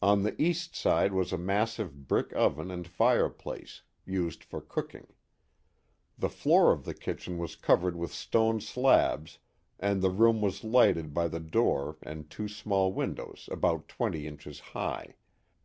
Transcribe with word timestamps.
On 0.00 0.22
the 0.22 0.40
east 0.40 0.76
side 0.76 1.12
was 1.12 1.32
a 1.32 1.36
massive 1.36 2.06
brick 2.06 2.32
oven 2.34 2.70
and 2.70 2.86
fireplace, 2.86 3.82
used 4.04 4.44
for 4.44 4.60
cooking. 4.60 5.08
The 6.16 6.28
floor 6.28 6.70
of 6.70 6.84
the 6.84 6.94
kitchen 6.94 7.36
was 7.36 7.56
covered 7.56 7.96
with 7.96 8.14
stone 8.14 8.60
slabs 8.60 9.40
and 9.80 10.02
the 10.02 10.10
room 10.10 10.40
was 10.40 10.62
lighted 10.62 11.12
by 11.12 11.26
the 11.26 11.40
dopr 11.40 11.96
and 12.04 12.30
two 12.30 12.46
small 12.46 12.92
windows 12.92 13.48
about 13.50 13.88
twenty 13.88 14.24
inches 14.28 14.60
high. 14.70 15.16